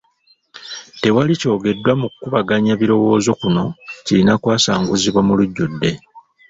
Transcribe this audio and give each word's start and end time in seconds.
Tewali 1.01 1.33
kyogeddwa 1.41 1.91
mu 2.01 2.07
kubaganya 2.21 2.73
birowoozo 2.81 3.31
kuno 3.41 3.63
kirina 4.05 4.33
kwasanguzibwa 4.41 5.21
mu 5.27 5.33
lujjudde. 5.39 5.91